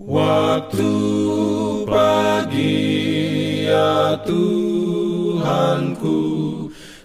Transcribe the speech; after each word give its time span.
Waktu 0.00 0.88
pagi 1.84 3.68
ya 3.68 4.16
Tuhanku 4.24 6.16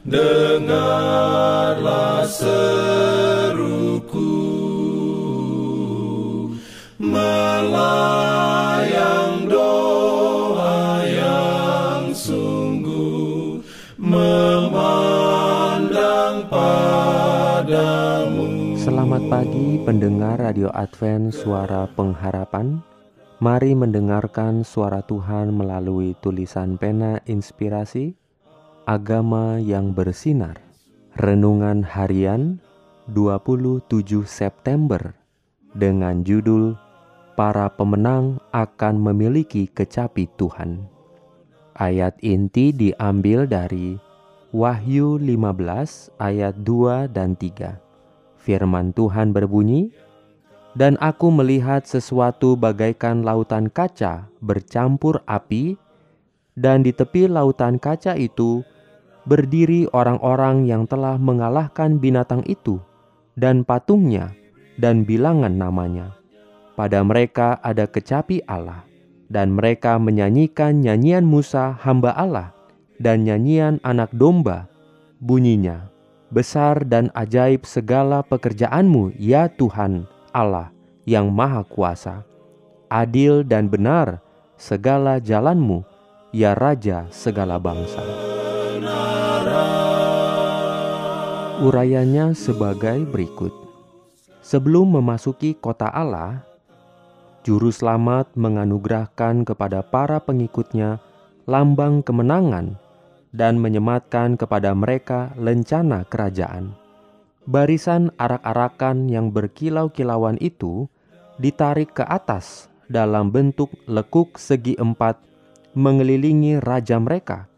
Dengarlah 0.07 1.03
seruku 2.23 3.65
Selamat 19.15 19.47
pagi 19.47 19.79
pendengar 19.79 20.35
Radio 20.43 20.67
Advent 20.75 21.31
Suara 21.31 21.87
Pengharapan. 21.87 22.83
Mari 23.39 23.71
mendengarkan 23.71 24.67
suara 24.67 24.99
Tuhan 25.07 25.55
melalui 25.55 26.19
tulisan 26.19 26.75
pena 26.75 27.23
inspirasi 27.23 28.11
Agama 28.83 29.55
yang 29.63 29.95
bersinar. 29.95 30.59
Renungan 31.15 31.87
harian 31.87 32.59
27 33.15 33.87
September 34.27 35.15
Dengan 35.71 36.27
judul 36.27 36.75
Para 37.39 37.71
pemenang 37.71 38.43
akan 38.51 38.99
memiliki 38.99 39.71
kecapi 39.71 40.27
Tuhan 40.35 40.91
Ayat 41.79 42.19
inti 42.19 42.75
diambil 42.75 43.47
dari 43.47 43.95
Wahyu 44.51 45.15
15 45.23 46.19
ayat 46.19 46.55
2 46.67 47.15
dan 47.15 47.39
3 47.39 47.84
Firman 48.45 48.93
Tuhan 48.93 49.33
berbunyi, 49.33 49.89
dan 50.77 51.01
aku 51.01 51.33
melihat 51.33 51.81
sesuatu 51.89 52.53
bagaikan 52.53 53.25
lautan 53.25 53.73
kaca 53.73 54.29
bercampur 54.37 55.25
api, 55.25 55.73
dan 56.53 56.85
di 56.85 56.93
tepi 56.93 57.25
lautan 57.25 57.81
kaca 57.81 58.13
itu 58.13 58.61
berdiri 59.25 59.89
orang-orang 59.89 60.69
yang 60.69 60.85
telah 60.85 61.17
mengalahkan 61.17 61.97
binatang 61.97 62.45
itu 62.45 62.77
dan 63.33 63.65
patungnya 63.65 64.31
dan 64.77 65.01
bilangan 65.03 65.51
namanya. 65.57 66.13
Pada 66.77 67.01
mereka 67.01 67.57
ada 67.63 67.87
kecapi 67.89 68.45
Allah, 68.45 68.85
dan 69.31 69.55
mereka 69.55 69.97
menyanyikan 69.97 70.83
nyanyian 70.83 71.25
Musa 71.25 71.73
hamba 71.81 72.13
Allah 72.13 72.53
dan 72.99 73.25
nyanyian 73.25 73.81
anak 73.81 74.11
domba. 74.13 74.67
Bunyinya, 75.23 75.89
besar 76.35 76.83
dan 76.83 77.07
ajaib 77.15 77.63
segala 77.63 78.19
pekerjaanmu 78.19 79.15
ya 79.15 79.47
Tuhan 79.47 80.03
Allah 80.35 80.75
yang 81.07 81.31
Maha 81.31 81.63
Kuasa. 81.63 82.27
Adil 82.91 83.47
dan 83.47 83.71
benar 83.71 84.19
segala 84.59 85.23
jalanmu, 85.23 85.87
ya 86.35 86.51
Raja 86.51 87.07
segala 87.07 87.55
bangsa. 87.55 88.03
Urayanya 91.63 92.35
sebagai 92.35 93.07
berikut. 93.07 93.55
Sebelum 94.43 94.99
memasuki 94.99 95.55
kota 95.55 95.87
Allah, 95.87 96.43
Juru 97.47 97.71
Selamat 97.71 98.27
menganugerahkan 98.35 99.47
kepada 99.47 99.81
para 99.81 100.19
pengikutnya 100.19 100.99
lambang 101.47 102.03
kemenangan 102.03 102.77
dan 103.35 103.59
menyematkan 103.59 104.39
kepada 104.39 104.71
mereka 104.71 105.35
lencana 105.35 106.07
kerajaan. 106.07 106.71
Barisan 107.45 108.09
arak-arakan 108.15 109.11
yang 109.11 109.29
berkilau-kilauan 109.29 110.39
itu 110.39 110.87
ditarik 111.37 111.91
ke 111.93 112.01
atas 112.07 112.71
dalam 112.87 113.29
bentuk 113.29 113.75
lekuk 113.85 114.39
segi 114.39 114.79
empat 114.79 115.19
mengelilingi 115.75 116.63
raja 116.63 116.95
mereka, 116.97 117.51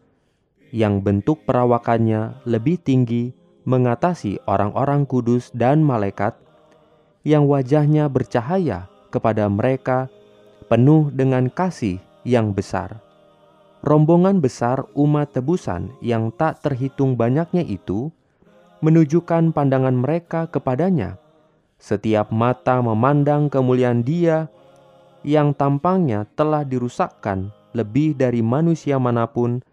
yang 0.74 1.00
bentuk 1.00 1.46
perawakannya 1.46 2.42
lebih 2.44 2.82
tinggi 2.82 3.32
mengatasi 3.62 4.42
orang-orang 4.44 5.06
kudus 5.06 5.54
dan 5.54 5.80
malaikat, 5.86 6.34
yang 7.22 7.46
wajahnya 7.46 8.10
bercahaya 8.10 8.90
kepada 9.14 9.46
mereka 9.48 10.10
penuh 10.66 11.08
dengan 11.14 11.48
kasih 11.48 12.02
yang 12.26 12.52
besar. 12.52 13.00
Rombongan 13.88 14.44
besar 14.44 14.84
umat 14.92 15.32
tebusan 15.32 15.88
yang 16.04 16.28
tak 16.28 16.60
terhitung 16.60 17.16
banyaknya 17.16 17.64
itu 17.64 18.12
menunjukkan 18.84 19.56
pandangan 19.56 19.96
mereka 19.96 20.44
kepadanya. 20.44 21.16
Setiap 21.80 22.28
mata 22.28 22.84
memandang 22.84 23.48
kemuliaan 23.48 24.04
Dia 24.04 24.52
yang 25.24 25.56
tampangnya 25.56 26.28
telah 26.36 26.68
dirusakkan 26.68 27.48
lebih 27.72 28.12
dari 28.12 28.44
manusia 28.44 29.00
mana 29.00 29.24
pun 29.24 29.64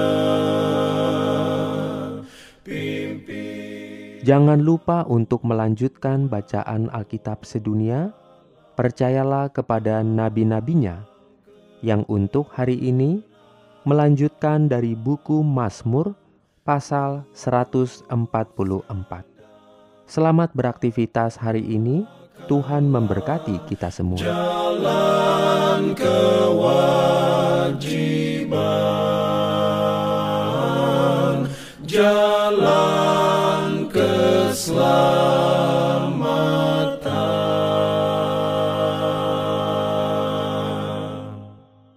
Pimpin... 2.63 4.23
Jangan 4.23 4.63
lupa 4.63 5.03
untuk 5.03 5.43
melanjutkan 5.43 6.31
bacaan 6.31 6.87
Alkitab 6.95 7.43
sedunia. 7.43 8.15
Percayalah 8.75 9.55
kepada 9.55 10.03
nabi-nabinya 10.03 11.07
yang 11.79 12.03
untuk 12.11 12.51
hari 12.51 12.75
ini 12.75 13.23
melanjutkan 13.87 14.67
dari 14.67 14.99
buku 14.99 15.39
Mazmur 15.39 16.11
pasal 16.67 17.23
144. 17.31 18.11
Selamat 20.11 20.51
beraktivitas 20.51 21.39
hari 21.39 21.63
ini. 21.63 22.03
Tuhan 22.51 22.91
memberkati 22.91 23.63
kita 23.71 23.87
semua. 23.87 24.19
Jalan 24.19 25.95
kewajiban, 25.95 27.79
jalan 31.87 32.34